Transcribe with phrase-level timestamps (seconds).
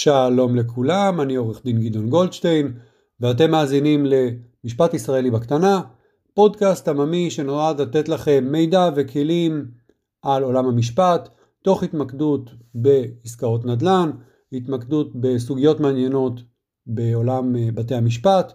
[0.00, 2.72] שלום לכולם, אני עורך דין גדעון גולדשטיין,
[3.20, 5.80] ואתם מאזינים למשפט ישראלי בקטנה,
[6.34, 9.70] פודקאסט עממי שנועד לתת לכם מידע וכלים
[10.22, 11.28] על עולם המשפט,
[11.62, 14.10] תוך התמקדות בעסקאות נדל"ן,
[14.52, 16.40] התמקדות בסוגיות מעניינות
[16.86, 18.52] בעולם אה, בתי המשפט.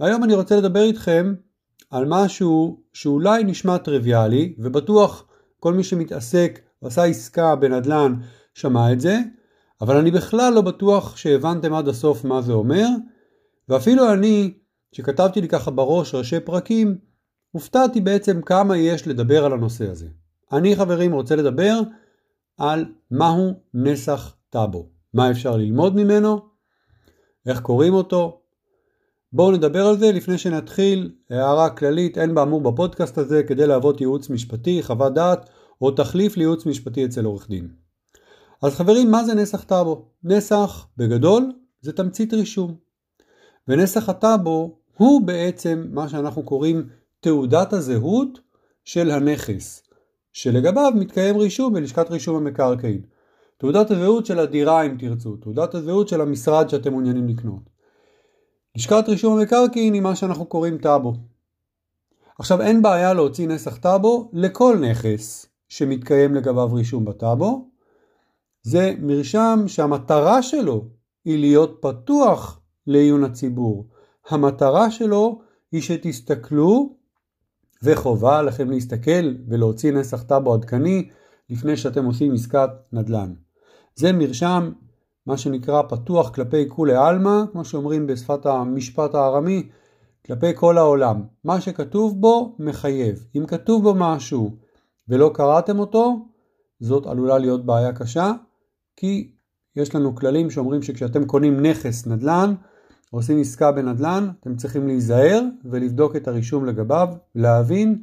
[0.00, 1.34] והיום אני רוצה לדבר איתכם
[1.90, 5.26] על משהו שאולי נשמע טריוויאלי, ובטוח
[5.60, 8.14] כל מי שמתעסק ועשה עסקה בנדל"ן
[8.54, 9.18] שמע את זה,
[9.82, 12.86] אבל אני בכלל לא בטוח שהבנתם עד הסוף מה זה אומר,
[13.68, 14.54] ואפילו אני,
[14.92, 16.98] שכתבתי לי ככה בראש ראשי פרקים,
[17.50, 20.08] הופתעתי בעצם כמה יש לדבר על הנושא הזה.
[20.52, 21.80] אני חברים רוצה לדבר
[22.58, 26.40] על מהו נסח טאבו, מה אפשר ללמוד ממנו,
[27.46, 28.40] איך קוראים אותו.
[29.32, 34.30] בואו נדבר על זה לפני שנתחיל, הערה כללית, אין באמור בפודקאסט הזה כדי להוות ייעוץ
[34.30, 37.81] משפטי, חוות דעת או תחליף לייעוץ משפטי אצל עורך דין.
[38.62, 40.04] אז חברים, מה זה נסח טאבו?
[40.24, 42.74] נסח, בגדול, זה תמצית רישום.
[43.68, 46.88] ונסח הטאבו הוא בעצם מה שאנחנו קוראים
[47.20, 48.40] תעודת הזהות
[48.84, 49.82] של הנכס,
[50.32, 53.02] שלגביו מתקיים רישום בלשכת רישום המקרקעין.
[53.58, 57.70] תעודת הזהות של הדירה אם תרצו, תעודת הזהות של המשרד שאתם מעוניינים לקנות.
[58.76, 61.14] לשכת רישום המקרקעין היא מה שאנחנו קוראים טאבו.
[62.38, 67.71] עכשיו אין בעיה להוציא נסח טאבו לכל נכס שמתקיים לגביו רישום בטאבו,
[68.62, 70.84] זה מרשם שהמטרה שלו
[71.24, 73.88] היא להיות פתוח לעיון הציבור.
[74.28, 75.40] המטרה שלו
[75.72, 76.96] היא שתסתכלו,
[77.82, 81.08] וחובה עליכם להסתכל ולהוציא נסח טאבו עדכני
[81.50, 83.34] לפני שאתם עושים עסקת נדל"ן.
[83.94, 84.72] זה מרשם,
[85.26, 89.68] מה שנקרא פתוח כלפי כולי עלמא, כמו שאומרים בשפת המשפט הארמי,
[90.26, 91.24] כלפי כל העולם.
[91.44, 93.26] מה שכתוב בו מחייב.
[93.36, 94.56] אם כתוב בו משהו
[95.08, 96.26] ולא קראתם אותו,
[96.80, 98.32] זאת עלולה להיות בעיה קשה,
[98.96, 99.32] כי
[99.76, 102.54] יש לנו כללים שאומרים שכשאתם קונים נכס נדל"ן,
[103.10, 108.02] עושים עסקה בנדל"ן, אתם צריכים להיזהר ולבדוק את הרישום לגביו, להבין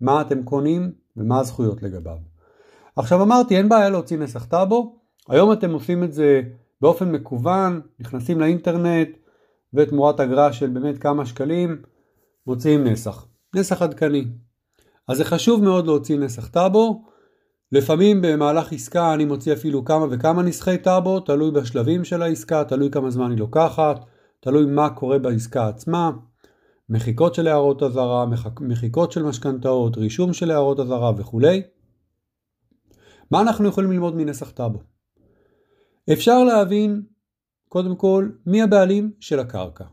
[0.00, 2.16] מה אתם קונים ומה הזכויות לגביו.
[2.96, 4.96] עכשיו אמרתי, אין בעיה להוציא נסח טאבו,
[5.28, 6.42] היום אתם עושים את זה
[6.80, 9.08] באופן מקוון, נכנסים לאינטרנט
[9.74, 11.82] ותמורת אגרה של באמת כמה שקלים,
[12.46, 14.24] מוציאים נסח, נסח עדכני.
[15.08, 17.04] אז זה חשוב מאוד להוציא נסח טאבו,
[17.76, 22.90] לפעמים במהלך עסקה אני מוציא אפילו כמה וכמה נסחי טאבו, תלוי בשלבים של העסקה, תלוי
[22.90, 24.04] כמה זמן היא לוקחת,
[24.40, 26.10] תלוי מה קורה בעסקה עצמה,
[26.88, 28.26] מחיקות של הערות אזהרה,
[28.60, 31.62] מחיקות של משכנתאות, רישום של הערות אזהרה וכולי.
[33.30, 34.78] מה אנחנו יכולים ללמוד מנסח טאבו?
[36.12, 37.02] אפשר להבין
[37.68, 39.84] קודם כל מי הבעלים של הקרקע.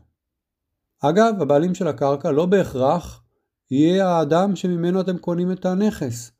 [1.00, 3.22] אגב, הבעלים של הקרקע לא בהכרח
[3.70, 6.32] יהיה האדם שממנו אתם קונים את הנכס.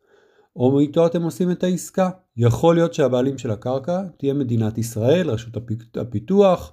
[0.57, 2.11] או איתו אתם עושים את העסקה.
[2.37, 5.55] יכול להיות שהבעלים של הקרקע תהיה מדינת ישראל, רשות
[5.97, 6.73] הפיתוח,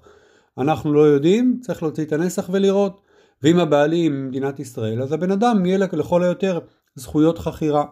[0.57, 3.01] אנחנו לא יודעים, צריך להוציא את הנסח ולראות.
[3.43, 6.59] ואם הבעלים מדינת ישראל, אז הבן אדם יהיה לכל היותר
[6.95, 7.85] זכויות חכירה.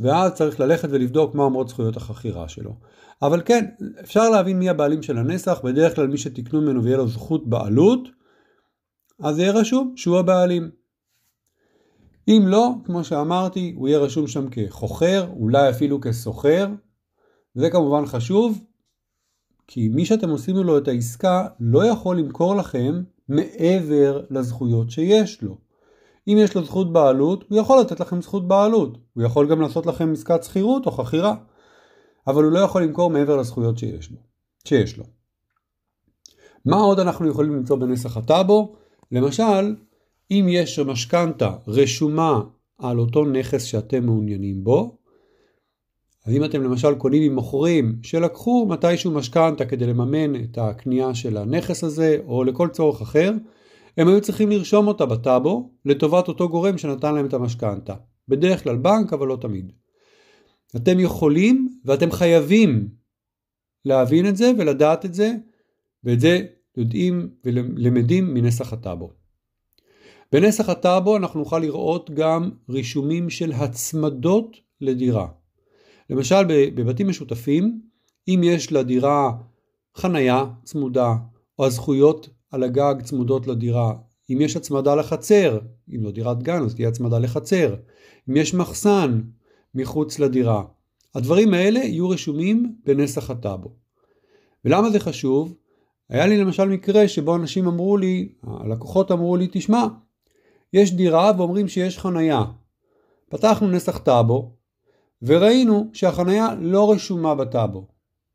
[0.00, 2.76] ואז צריך ללכת ולבדוק מה אומרות זכויות החכירה שלו.
[3.22, 3.64] אבל כן,
[4.00, 8.08] אפשר להבין מי הבעלים של הנסח, בדרך כלל מי שתקנו ממנו ויהיה לו זכות בעלות,
[9.22, 10.70] אז יהיה רשום שהוא הבעלים.
[12.28, 16.68] אם לא, כמו שאמרתי, הוא יהיה רשום שם כחוכר, אולי אפילו כסוחר.
[17.54, 18.60] זה כמובן חשוב,
[19.66, 25.56] כי מי שאתם עושים לו את העסקה לא יכול למכור לכם מעבר לזכויות שיש לו.
[26.28, 28.98] אם יש לו זכות בעלות, הוא יכול לתת לכם זכות בעלות.
[29.14, 31.34] הוא יכול גם לעשות לכם עסקת שכירות או חכירה.
[32.26, 34.16] אבל הוא לא יכול למכור מעבר לזכויות שיש לו.
[34.64, 35.04] שיש לו.
[36.64, 38.76] מה עוד אנחנו יכולים למצוא בנסח הטאבו?
[39.12, 39.74] למשל,
[40.32, 42.40] אם יש משכנתה רשומה
[42.78, 44.98] על אותו נכס שאתם מעוניינים בו,
[46.26, 51.84] אז אם אתם למשל קונים ממוכרים שלקחו מתישהו משכנתה כדי לממן את הקנייה של הנכס
[51.84, 53.32] הזה או לכל צורך אחר,
[53.96, 57.94] הם היו צריכים לרשום אותה בטאבו לטובת אותו גורם שנתן להם את המשכנתה.
[58.28, 59.72] בדרך כלל בנק אבל לא תמיד.
[60.76, 62.88] אתם יכולים ואתם חייבים
[63.84, 65.32] להבין את זה ולדעת את זה
[66.04, 66.40] ואת זה
[66.76, 69.21] יודעים ולמדים מנסח הטאבו.
[70.32, 75.26] בנסח הטאבו אנחנו נוכל לראות גם רישומים של הצמדות לדירה.
[76.10, 77.80] למשל בבתים משותפים,
[78.28, 79.32] אם יש לדירה
[79.96, 81.14] חניה צמודה,
[81.58, 83.92] או הזכויות על הגג צמודות לדירה,
[84.30, 85.58] אם יש הצמדה לחצר,
[85.94, 87.74] אם לא דירת גן אז תהיה הצמדה לחצר,
[88.28, 89.20] אם יש מחסן
[89.74, 90.62] מחוץ לדירה,
[91.14, 93.72] הדברים האלה יהיו רשומים בנסח הטאבו.
[94.64, 95.54] ולמה זה חשוב?
[96.08, 99.86] היה לי למשל מקרה שבו אנשים אמרו לי, הלקוחות אמרו לי, תשמע,
[100.72, 102.44] יש דירה ואומרים שיש חנייה.
[103.28, 104.50] פתחנו נסח טאבו
[105.22, 107.86] וראינו שהחנייה לא רשומה בטאבו.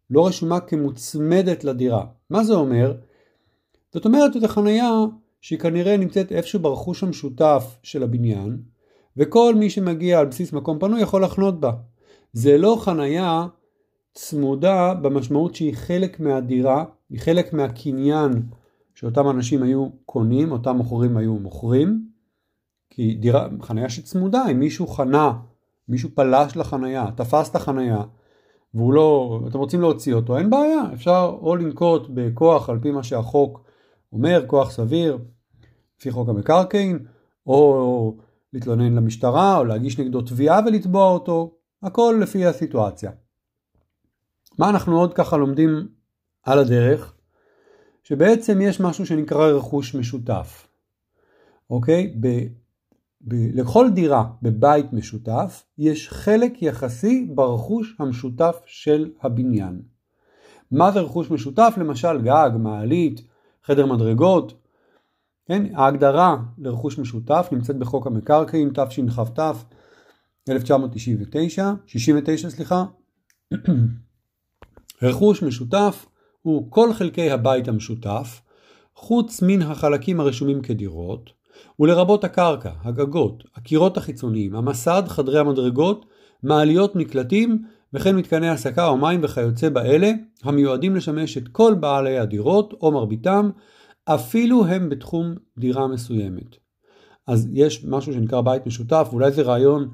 [0.09, 2.05] לא רשומה כמוצמדת לדירה.
[2.29, 2.93] מה זה אומר?
[3.93, 4.91] זאת אומרת, זו חנייה
[5.41, 8.57] שהיא כנראה נמצאת איפשהו ברכוש המשותף של הבניין,
[9.17, 11.71] וכל מי שמגיע על בסיס מקום פנוי יכול לחנות בה.
[12.33, 13.47] זה לא חנייה
[14.13, 18.31] צמודה במשמעות שהיא חלק מהדירה, היא חלק מהקניין
[18.95, 22.06] שאותם אנשים היו קונים, אותם מוכרים היו מוכרים,
[22.97, 25.33] כי דירה, חנייה שצמודה, אם מישהו חנה,
[25.87, 28.03] מישהו פלש לחנייה, תפס את החנייה,
[28.73, 33.03] והוא לא, אתם רוצים להוציא אותו, אין בעיה, אפשר או לנקוט בכוח על פי מה
[33.03, 33.63] שהחוק
[34.13, 35.17] אומר, כוח סביר,
[35.99, 37.05] לפי חוק המקרקעין,
[37.47, 38.17] או
[38.53, 43.11] להתלונן למשטרה, או להגיש נגדו תביעה ולתבוע אותו, הכל לפי הסיטואציה.
[44.59, 45.87] מה אנחנו עוד ככה לומדים
[46.43, 47.13] על הדרך?
[48.03, 50.67] שבעצם יש משהו שנקרא רכוש משותף.
[51.69, 52.13] אוקיי?
[52.19, 52.27] ב,
[53.31, 59.81] לכל דירה בבית משותף יש חלק יחסי ברכוש המשותף של הבניין.
[60.71, 61.73] מה זה רכוש משותף?
[61.77, 63.21] למשל גג, מעלית,
[63.63, 64.53] חדר מדרגות.
[65.45, 65.75] כן?
[65.75, 69.39] ההגדרה לרכוש משותף נמצאת בחוק המקרקעין תשכ"ת
[70.49, 72.85] 1999, 69 סליחה.
[75.01, 76.05] רכוש משותף
[76.41, 78.41] הוא כל חלקי הבית המשותף,
[78.95, 81.29] חוץ מן החלקים הרשומים כדירות,
[81.79, 86.05] ולרבות הקרקע, הגגות, הקירות החיצוניים, המסד, חדרי המדרגות,
[86.43, 87.63] מעליות מקלטים,
[87.93, 90.11] וכן מתקני הסקה או מים וכיוצא באלה,
[90.43, 93.49] המיועדים לשמש את כל בעלי הדירות או מרביתם,
[94.05, 96.55] אפילו הם בתחום דירה מסוימת.
[97.27, 99.89] אז יש משהו שנקרא בית משותף, ואולי זה רעיון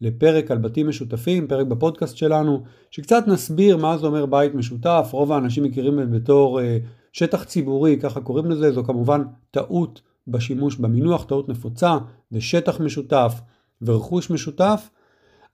[0.00, 5.32] לפרק על בתים משותפים, פרק בפודקאסט שלנו, שקצת נסביר מה זה אומר בית משותף, רוב
[5.32, 6.78] האנשים מכירים את בתור אה,
[7.12, 11.98] שטח ציבורי, ככה קוראים לזה, זו כמובן טעות בשימוש במינוח, טעות נפוצה,
[12.30, 13.40] זה שטח משותף
[13.82, 14.90] ורכוש משותף,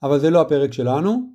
[0.03, 1.31] אבל זה לא הפרק שלנו,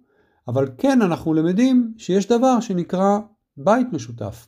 [0.47, 3.19] אבל כן אנחנו למדים שיש דבר שנקרא
[3.57, 4.47] בית משותף.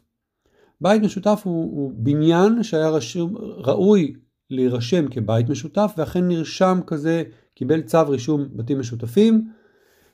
[0.82, 4.14] בית משותף הוא, הוא בניין שהיה רשום, ראוי
[4.50, 7.24] להירשם כבית משותף ואכן נרשם כזה
[7.56, 9.52] קיבל צו רישום בתים משותפים,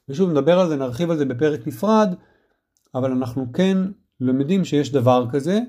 [0.10, 2.14] ושוב נדבר על זה, נרחיב על זה בפרק נפרד,
[2.96, 3.78] אבל אנחנו כן
[4.22, 5.60] למדים שיש דבר כזה,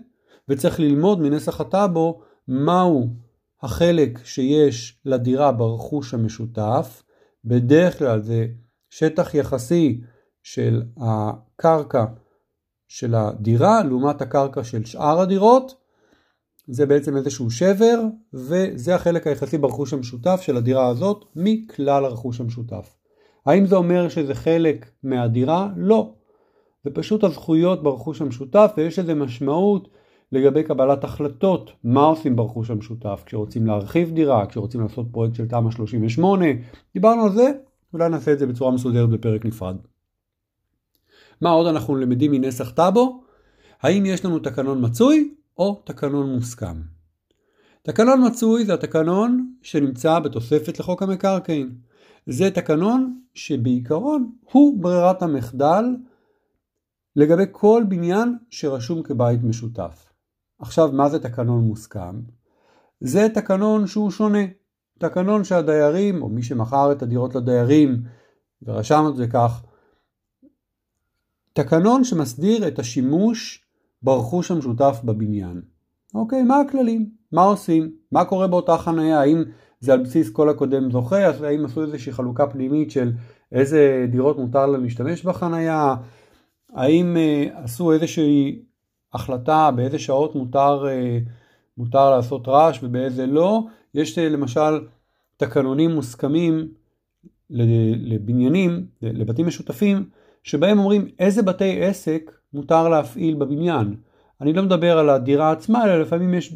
[0.49, 3.09] וצריך ללמוד מנסח הטאבו מהו
[3.63, 7.03] החלק שיש לדירה ברכוש המשותף,
[7.45, 8.47] בדרך כלל זה
[8.91, 10.01] שטח יחסי
[10.43, 12.05] של הקרקע
[12.89, 15.75] של הדירה לעומת הקרקע של שאר הדירות,
[16.67, 18.01] זה בעצם איזשהו שבר,
[18.33, 22.97] וזה החלק היחסי ברכוש המשותף של הדירה הזאת מכלל הרכוש המשותף.
[23.47, 25.69] האם זה אומר שזה חלק מהדירה?
[25.77, 26.15] לא.
[26.85, 29.89] זה פשוט הזכויות ברכוש המשותף ויש לזה משמעות
[30.33, 35.71] לגבי קבלת החלטות מה עושים ברכוש המשותף כשרוצים להרחיב דירה, כשרוצים לעשות פרויקט של תמ"א
[35.71, 36.47] 38,
[36.95, 37.53] דיברנו על זה,
[37.93, 39.77] אולי נעשה את זה בצורה מסודרת בפרק נפרד.
[41.41, 43.23] מה עוד אנחנו למדים מנסח טאבו?
[43.83, 46.81] האם יש לנו תקנון מצוי או תקנון מוסכם.
[47.83, 51.75] תקנון מצוי זה התקנון שנמצא בתוספת לחוק המקרקעין.
[52.27, 55.85] זה תקנון שבעיקרון הוא ברירת המחדל
[57.17, 60.08] לגבי כל בניין שרשום כבית משותף.
[60.59, 62.21] עכשיו, מה זה תקנון מוסכם?
[63.01, 64.45] זה תקנון שהוא שונה.
[64.99, 68.03] תקנון שהדיירים, או מי שמכר את הדירות לדיירים,
[68.63, 69.63] ורשם את זה כך,
[71.53, 73.65] תקנון שמסדיר את השימוש
[74.03, 75.63] ברכוש המשותף בבניין.
[76.15, 77.11] אוקיי, מה הכללים?
[77.33, 77.91] מה עושים?
[78.13, 79.21] מה קורה באותה חניה?
[79.21, 79.45] האם
[79.81, 81.27] זה על בסיס כל הקודם זוכה?
[81.27, 83.13] האם עשו איזושהי חלוקה פנימית של
[83.53, 85.95] איזה דירות מותר להם להשתמש בחניה?
[86.75, 88.63] האם אה, עשו איזושהי
[89.15, 91.19] החלטה באיזה שעות מותר, אה,
[91.79, 93.61] מותר לעשות רעש ובאיזה לא?
[93.95, 94.81] יש אה, למשל
[95.37, 96.69] תקנונים מוסכמים
[97.51, 100.09] לבניינים, לבתים משותפים,
[100.43, 103.97] שבהם אומרים איזה בתי עסק מותר להפעיל בבניין.
[104.41, 106.55] אני לא מדבר על הדירה עצמה, אלא לפעמים יש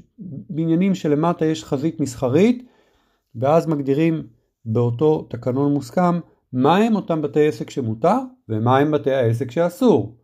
[0.51, 2.69] בניינים שלמטה יש חזית מסחרית,
[3.35, 4.27] ואז מגדירים
[4.65, 6.21] באותו תקנון מוסכם
[6.53, 8.19] מהם אותם בתי עסק שמותר
[8.49, 10.17] ומהם בתי העסק שאסור.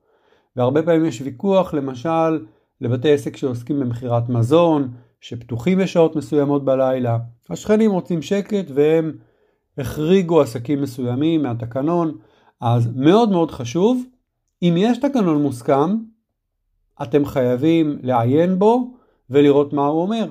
[0.57, 2.47] והרבה פעמים יש ויכוח למשל
[2.81, 4.91] לבתי עסק שעוסקים במכירת מזון,
[5.21, 7.19] שפתוחים בשעות מסוימות בלילה.
[7.51, 9.13] השכנים רוצים שקט והם
[9.79, 12.19] החריגו עסקים מסוימים מהתקנון,
[12.61, 14.05] אז מאוד מאוד חשוב
[14.63, 15.97] אם יש תקנון מוסכם,
[17.03, 18.95] אתם חייבים לעיין בו
[19.31, 20.31] ולראות מה הוא אומר.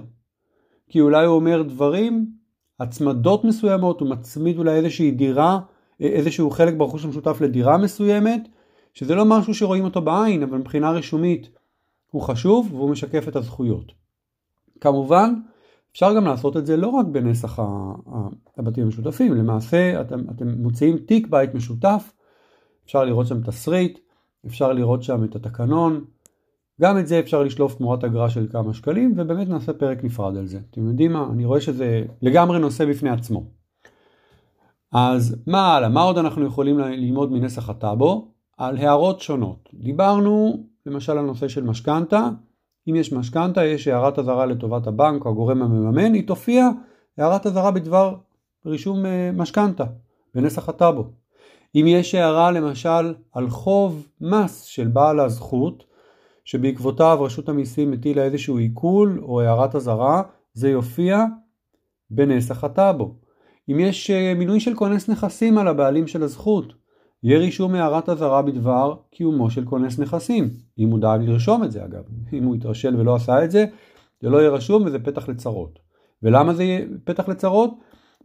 [0.89, 2.31] כי אולי הוא אומר דברים,
[2.79, 5.59] הצמדות מסוימות, הוא מצמיד אולי איזושהי דירה,
[5.99, 8.47] איזשהו חלק ברכוש המשותף לדירה מסוימת,
[8.97, 11.49] שזה לא משהו שרואים אותו בעין, אבל מבחינה רישומית
[12.11, 13.91] הוא חשוב והוא משקף את הזכויות.
[14.81, 15.33] כמובן,
[15.91, 17.59] אפשר גם לעשות את זה לא רק בנסח
[18.57, 22.13] הבתים המשותפים, למעשה אתם, אתם מוציאים תיק בית משותף,
[22.85, 23.99] אפשר לראות שם תסריט,
[24.45, 26.05] אפשר לראות שם את התקנון,
[26.81, 30.47] גם את זה אפשר לשלוף תמורת אגרה של כמה שקלים, ובאמת נעשה פרק נפרד על
[30.47, 30.59] זה.
[30.71, 31.27] אתם יודעים מה?
[31.31, 33.43] אני רואה שזה לגמרי נושא בפני עצמו.
[34.91, 35.89] אז מה הלאה?
[35.89, 38.36] מה עוד אנחנו יכולים ללמוד מנסח הטאבו?
[38.57, 39.69] על הערות שונות.
[39.73, 42.29] דיברנו למשל על נושא של משכנתה.
[42.89, 46.69] אם יש משכנתה, יש הערת אזהרה לטובת הבנק או הגורם המממן, היא תופיע
[47.17, 48.15] הערת אזהרה בדבר
[48.65, 49.83] רישום אה, משכנתה
[50.35, 51.03] בנסח הטאבו.
[51.75, 55.83] אם יש הערה למשל על חוב מס של בעל הזכות,
[56.45, 60.21] שבעקבותיו רשות המיסים הטילה איזשהו עיכול או הערת אזהרה,
[60.53, 61.25] זה יופיע
[62.09, 63.15] בנסח הטאבו.
[63.69, 66.73] אם יש אה, מינוי של כונס נכסים על הבעלים של הזכות,
[67.27, 71.85] יהיה רישום הערת אזהרה בדבר קיומו של כונס נכסים, אם הוא דאג לרשום את זה
[71.85, 72.03] אגב,
[72.33, 73.65] אם הוא התרשל ולא עשה את זה,
[74.21, 75.79] זה לא יהיה רשום וזה פתח לצרות.
[76.23, 76.63] ולמה זה
[77.03, 77.71] פתח לצרות?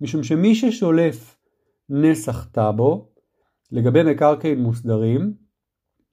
[0.00, 1.36] משום שמי ששולף
[1.88, 3.08] נסח טאבו
[3.72, 5.34] לגבי מקרקעין מוסדרים,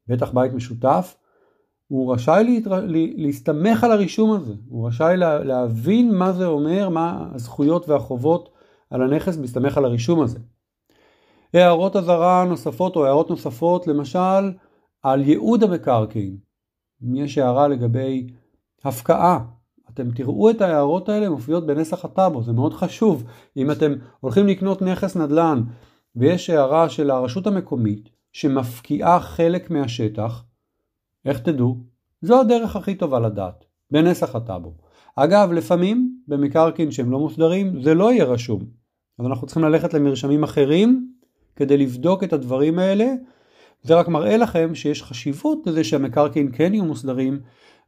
[0.08, 1.15] בטח בית משותף,
[1.88, 2.86] הוא רשאי להתר...
[3.17, 5.43] להסתמך על הרישום הזה, הוא רשאי לה...
[5.43, 8.50] להבין מה זה אומר, מה הזכויות והחובות
[8.89, 10.39] על הנכס בהסתמך על הרישום הזה.
[11.53, 14.51] הערות אזהרה נוספות או הערות נוספות למשל
[15.03, 16.38] על ייעוד המקרקעין.
[17.03, 18.27] אם יש הערה לגבי
[18.84, 19.39] הפקעה,
[19.89, 23.24] אתם תראו את ההערות האלה מופיעות בנסח הטאבו, זה מאוד חשוב.
[23.58, 25.63] אם אתם הולכים לקנות נכס נדל"ן
[26.15, 30.44] ויש הערה של הרשות המקומית שמפקיעה חלק מהשטח,
[31.25, 31.77] איך תדעו?
[32.22, 34.74] זו הדרך הכי טובה לדעת, בנסח הטאבו.
[35.15, 38.60] אגב, לפעמים במקרקעין שהם לא מוסדרים זה לא יהיה רשום.
[39.20, 41.13] אז אנחנו צריכים ללכת למרשמים אחרים
[41.60, 43.13] כדי לבדוק את הדברים האלה.
[43.84, 47.39] זה רק מראה לכם שיש חשיבות לזה שהמקרקעין כן יהיו מוסדרים,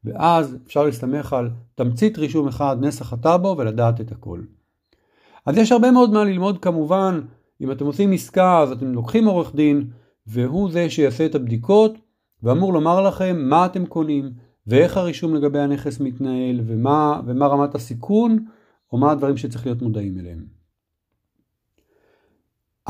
[0.03, 4.41] ואז אפשר להסתמך על תמצית רישום אחד, נסח הטאבו, ולדעת את הכל.
[5.45, 7.21] אז יש הרבה מאוד מה ללמוד כמובן,
[7.61, 9.89] אם אתם עושים עסקה אז אתם לוקחים עורך דין,
[10.27, 11.97] והוא זה שיעשה את הבדיקות,
[12.43, 14.31] ואמור לומר לכם מה אתם קונים,
[14.67, 18.45] ואיך הרישום לגבי הנכס מתנהל, ומה, ומה רמת הסיכון,
[18.93, 20.60] או מה הדברים שצריך להיות מודעים אליהם.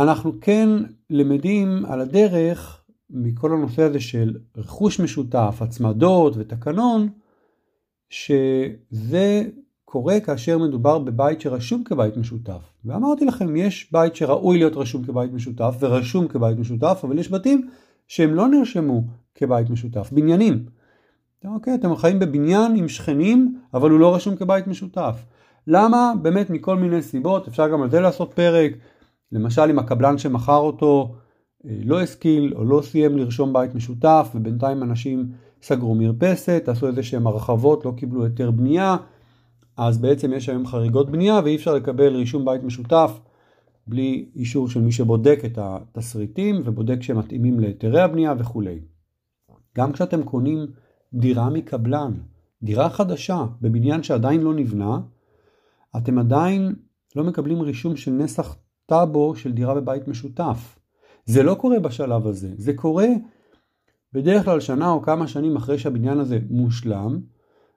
[0.01, 0.69] אנחנו כן
[1.09, 7.09] למדים על הדרך מכל הנושא הזה של רכוש משותף, הצמדות ותקנון,
[8.09, 9.43] שזה
[9.85, 12.61] קורה כאשר מדובר בבית שרשום כבית משותף.
[12.85, 17.67] ואמרתי לכם, יש בית שראוי להיות רשום כבית משותף ורשום כבית משותף, אבל יש בתים
[18.07, 19.03] שהם לא נרשמו
[19.35, 20.65] כבית משותף, בניינים.
[21.45, 25.25] אוקיי, אתם חיים בבניין עם שכנים, אבל הוא לא רשום כבית משותף.
[25.67, 26.13] למה?
[26.21, 28.71] באמת מכל מיני סיבות, אפשר גם על זה לעשות פרק,
[29.31, 31.15] למשל אם הקבלן שמכר אותו
[31.65, 37.03] אה, לא השכיל או לא סיים לרשום בית משותף ובינתיים אנשים סגרו מרפסת, עשו איזה
[37.03, 38.97] שהם הרחבות, לא קיבלו היתר בנייה,
[39.77, 43.19] אז בעצם יש היום חריגות בנייה ואי אפשר לקבל רישום בית משותף
[43.87, 48.79] בלי אישור של מי שבודק את התסריטים ובודק שהם מתאימים להיתרי הבנייה וכולי.
[49.77, 50.67] גם כשאתם קונים
[51.13, 52.11] דירה מקבלן,
[52.63, 54.99] דירה חדשה בבניין שעדיין לא נבנה,
[55.97, 56.75] אתם עדיין
[57.15, 58.55] לא מקבלים רישום של נסח
[58.91, 60.79] טאבו של דירה בבית משותף.
[61.25, 63.07] זה לא קורה בשלב הזה, זה קורה
[64.13, 67.19] בדרך כלל שנה או כמה שנים אחרי שהבניין הזה מושלם,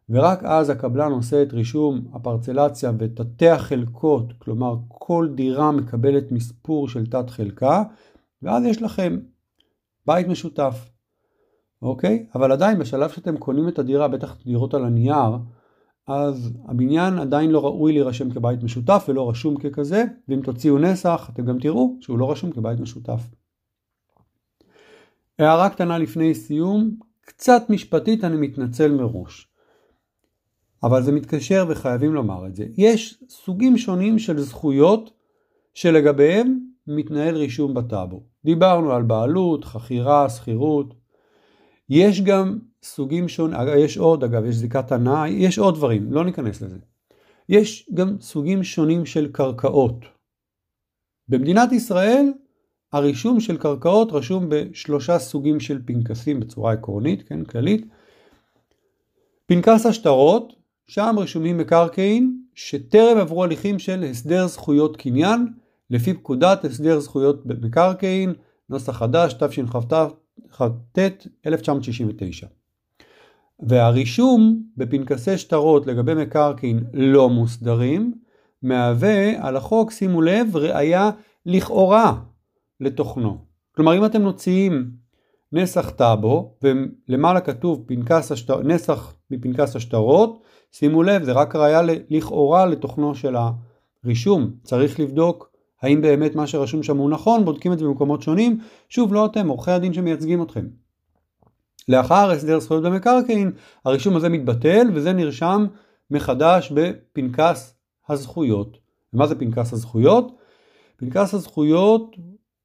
[0.09, 7.06] ורק אז הקבלן עושה את רישום הפרצלציה ותתי החלקות, כלומר כל דירה מקבלת מספור של
[7.06, 7.83] תת חלקה,
[8.42, 9.18] ואז יש לכם
[10.06, 10.90] בית משותף,
[11.83, 12.26] אוקיי?
[12.35, 15.37] אבל עדיין בשלב שאתם קונים את הדירה, בטח דירות על הנייר,
[16.06, 21.44] אז הבניין עדיין לא ראוי להירשם כבית משותף ולא רשום ככזה, ואם תוציאו נסח אתם
[21.44, 23.20] גם תראו שהוא לא רשום כבית משותף.
[25.38, 29.49] הערה קטנה לפני סיום, קצת משפטית אני מתנצל מראש.
[30.82, 32.66] אבל זה מתקשר וחייבים לומר את זה.
[32.76, 35.11] יש סוגים שונים של זכויות
[35.75, 38.23] שלגביהם מתנהל רישום בטאבו.
[38.44, 40.94] דיברנו על בעלות, חכירה, שכירות.
[41.88, 46.62] יש גם סוגים שונים, יש עוד אגב, יש זיקת הנאה, יש עוד דברים, לא ניכנס
[46.62, 46.78] לזה.
[47.48, 49.96] יש גם סוגים שונים של קרקעות.
[51.28, 52.32] במדינת ישראל
[52.92, 57.86] הרישום של קרקעות רשום בשלושה סוגים של פנקסים בצורה עקרונית, כן, כללית.
[59.46, 60.52] פנקס השטרות,
[60.86, 65.46] שם רשומים מקרקעין שטרם עברו הליכים של הסדר זכויות קניין
[65.90, 68.34] לפי פקודת הסדר זכויות במקרקעין,
[68.68, 69.92] נוסח חדש, תשכ"ט
[71.46, 72.46] 1969.
[73.62, 78.14] והרישום בפנקסי שטרות לגבי מקרקעין לא מוסדרים
[78.62, 81.11] מהווה על החוק, שימו לב, ראיה
[81.46, 82.14] לכאורה
[82.80, 83.38] לתוכנו.
[83.75, 84.90] כלומר אם אתם מוציאים
[85.52, 90.42] נסח טאבו ולמעלה כתוב פנקס השטר, נסח מפנקס השטרות,
[90.73, 91.80] שימו לב זה רק ראיה
[92.11, 93.37] לכאורה לתוכנו של
[94.04, 94.50] הרישום.
[94.62, 98.58] צריך לבדוק האם באמת מה שרשום שם הוא נכון, בודקים את זה במקומות שונים.
[98.88, 100.66] שוב לא אתם, עורכי הדין שמייצגים אתכם.
[101.88, 103.52] לאחר הסדר זכויות במקרקעין,
[103.84, 105.66] הרישום הזה מתבטל וזה נרשם
[106.10, 107.74] מחדש בפנקס
[108.08, 108.78] הזכויות.
[109.12, 110.32] ומה זה פנקס הזכויות?
[110.96, 112.16] פנקס הזכויות,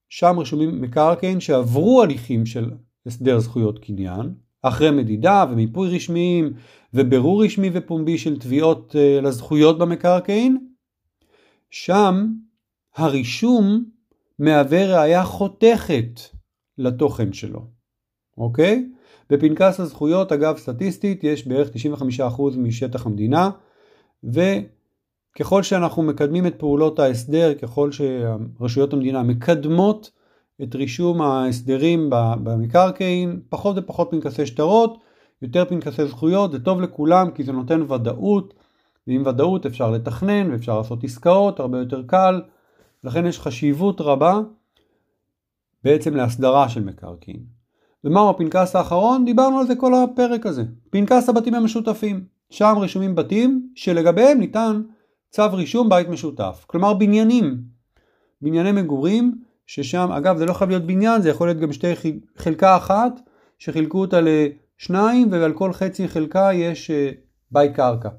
[0.09, 2.71] שם רשומים מקרקעין שעברו הליכים של
[3.05, 6.53] הסדר זכויות קניין, אחרי מדידה ומיפוי רשמיים
[6.93, 10.67] ובירור רשמי ופומבי של תביעות uh, לזכויות במקרקעין,
[11.69, 12.27] שם
[12.95, 13.85] הרישום
[14.39, 16.19] מהווה ראייה חותכת
[16.77, 17.67] לתוכן שלו,
[18.37, 18.85] אוקיי?
[19.29, 21.69] בפנקס הזכויות, אגב סטטיסטית, יש בערך
[22.37, 23.49] 95% משטח המדינה,
[24.23, 30.11] וככל שאנחנו מקדמים את פעולות ההסדר, ככל שרשויות המדינה מקדמות
[30.63, 32.09] את רישום ההסדרים
[32.43, 34.97] במקרקעין, פחות ופחות פנקסי שטרות,
[35.41, 38.53] יותר פנקסי זכויות, זה טוב לכולם כי זה נותן ודאות,
[39.07, 42.41] ועם ודאות אפשר לתכנן ואפשר לעשות עסקאות, הרבה יותר קל,
[43.03, 44.39] לכן יש חשיבות רבה
[45.83, 47.58] בעצם להסדרה של מקרקעין.
[48.03, 49.25] ומהו הפנקס האחרון?
[49.25, 50.63] דיברנו על זה כל הפרק הזה.
[50.89, 52.23] פנקס הבתים המשותפים.
[52.49, 54.81] שם רשומים בתים שלגביהם ניתן
[55.29, 56.65] צו רישום בית משותף.
[56.67, 57.61] כלומר בניינים.
[58.41, 61.93] בנייני מגורים ששם, אגב זה לא חייב להיות בניין, זה יכול להיות גם שתי
[62.37, 63.19] חלקה אחת
[63.57, 67.11] שחילקו אותה לשניים ועל כל חצי חלקה יש אה,
[67.51, 68.09] בית קרקע.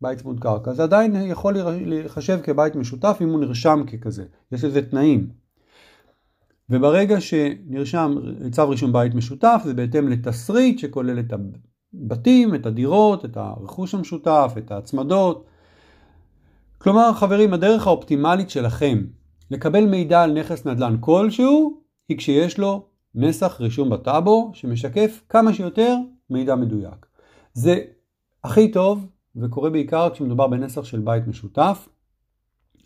[0.00, 0.72] בית צמוד קרקע.
[0.72, 1.54] זה עדיין יכול
[1.84, 4.24] להיחשב כבית משותף אם הוא נרשם ככזה.
[4.52, 5.43] יש לזה תנאים.
[6.70, 8.14] וברגע שנרשם
[8.50, 14.54] צו רישום בית משותף זה בהתאם לתסריט שכולל את הבתים, את הדירות, את הרכוש המשותף,
[14.58, 15.46] את ההצמדות.
[16.78, 19.04] כלומר חברים הדרך האופטימלית שלכם
[19.50, 25.96] לקבל מידע על נכס נדל"ן כלשהו היא כשיש לו נסח רישום בטאבו שמשקף כמה שיותר
[26.30, 27.06] מידע מדויק.
[27.52, 27.78] זה
[28.44, 29.06] הכי טוב
[29.36, 31.88] וקורה בעיקר כשמדובר בנסח של בית משותף.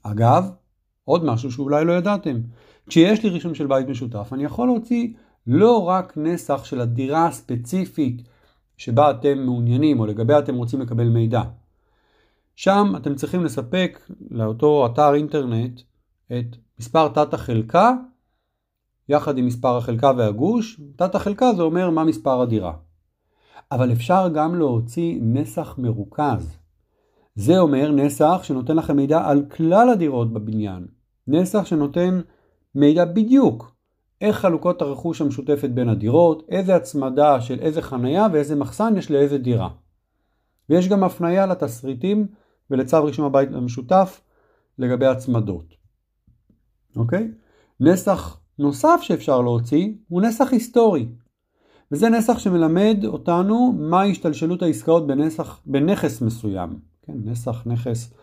[0.02, 0.50] אגב,
[1.04, 2.40] עוד משהו שאולי לא ידעתם,
[2.88, 5.08] כשיש לי רישום של בית משותף אני יכול להוציא
[5.46, 8.22] לא רק נסח של הדירה הספציפית
[8.76, 11.42] שבה אתם מעוניינים או לגביה אתם רוצים לקבל מידע.
[12.56, 15.80] שם אתם צריכים לספק לאותו אתר אינטרנט
[16.26, 17.92] את מספר תת החלקה
[19.08, 20.80] יחד עם מספר החלקה והגוש.
[20.96, 22.72] תת החלקה זה אומר מה מספר הדירה.
[23.72, 26.56] אבל אפשר גם להוציא נסח מרוכז.
[27.34, 30.86] זה אומר נסח שנותן לכם מידע על כלל הדירות בבניין.
[31.28, 32.20] נסח שנותן
[32.74, 33.74] מידע בדיוק
[34.20, 39.38] איך חלוקות הרכוש המשותפת בין הדירות, איזה הצמדה של איזה חנייה ואיזה מחסן יש לאיזה
[39.38, 39.68] דירה.
[40.68, 42.26] ויש גם הפניה לתסריטים
[42.70, 44.20] ולצו רישום הבית המשותף
[44.78, 45.74] לגבי הצמדות.
[46.96, 47.30] אוקיי?
[47.80, 51.08] נסח נוסף שאפשר להוציא הוא נסח היסטורי.
[51.92, 56.78] וזה נסח שמלמד אותנו מה השתלשלות העסקאות בנסח, בנכס מסוים.
[57.02, 58.14] כן, נסח, נכס,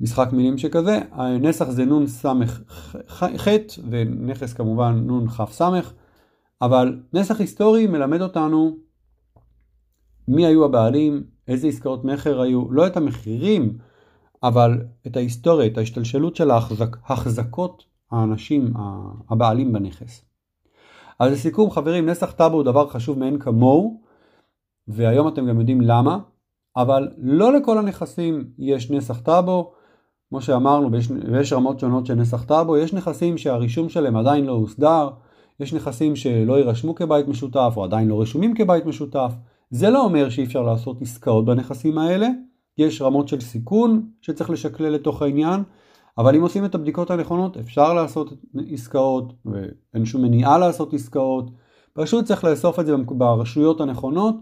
[0.00, 1.00] משחק מילים שכזה.
[1.40, 2.60] נסח זה נון סמך
[3.08, 3.48] ח'
[3.90, 5.92] ונכס כמובן נון כ' סמך.
[6.62, 8.76] אבל נסח היסטורי מלמד אותנו
[10.28, 13.78] מי היו הבעלים, איזה עסקאות מכר היו, לא את המחירים,
[14.42, 18.72] אבל את ההיסטוריה, את ההשתלשלות של ההחזק, החזקות האנשים,
[19.30, 20.24] הבעלים בנכס.
[21.18, 24.00] אז לסיכום חברים, נסח טאבו הוא דבר חשוב מאין כמוהו,
[24.88, 26.18] והיום אתם גם יודעים למה,
[26.76, 29.72] אבל לא לכל הנכסים יש נסח טאבו,
[30.28, 34.52] כמו שאמרנו, ויש, ויש רמות שונות של נסח טאבו, יש נכסים שהרישום שלהם עדיין לא
[34.52, 35.08] הוסדר,
[35.60, 39.32] יש נכסים שלא יירשמו כבית משותף או עדיין לא רשומים כבית משותף.
[39.70, 42.28] זה לא אומר שאי אפשר לעשות עסקאות בנכסים האלה,
[42.78, 45.62] יש רמות של סיכון שצריך לשקלל לתוך העניין,
[46.18, 48.32] אבל אם עושים את הבדיקות הנכונות אפשר לעשות
[48.72, 51.50] עסקאות ואין שום מניעה לעשות עסקאות,
[51.92, 54.34] פשוט צריך לאסוף את זה ברשויות הנכונות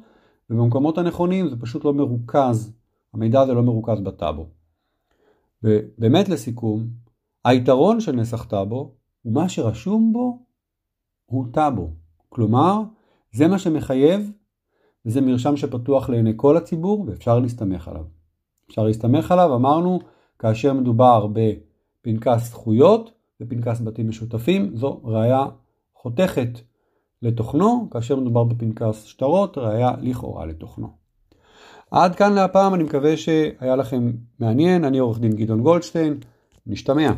[0.51, 2.73] ובמקומות הנכונים זה פשוט לא מרוכז,
[3.15, 4.64] המידע הזה לא מרוכז בטאבו.
[5.65, 6.87] ובאמת לסיכום,
[7.45, 10.39] היתרון של נסח טאבו הוא מה שרשום בו
[11.27, 11.91] הוא טאבו,
[12.29, 12.83] כלומר
[13.33, 14.31] זה מה שמחייב
[15.07, 18.05] וזה מרשם שפתוח לעיני כל הציבור ואפשר להסתמך עליו.
[18.67, 20.01] אפשר להסתמך עליו, אמרנו,
[20.39, 25.47] כאשר מדובר בפנקס זכויות ופנקס בתים משותפים, זו ראיה
[25.95, 26.61] חותכת
[27.23, 31.04] לתוכנו, כאשר מדובר בפנקס שטרות, ראיה לכאורה לתוכנו.
[31.95, 36.19] עד כאן להפעם, אני מקווה שהיה לכם מעניין, אני עורך דין גדעון גולדשטיין,
[36.67, 37.13] נשתמע.